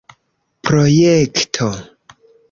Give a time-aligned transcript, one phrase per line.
[0.67, 1.69] projekto